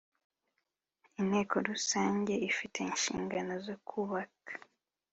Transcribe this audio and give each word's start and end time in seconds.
inteko 1.19 1.55
rusange 1.69 2.33
ifite 2.49 2.77
inshingano 2.87 3.53
zo 3.65 3.75
kubaka 3.87 4.51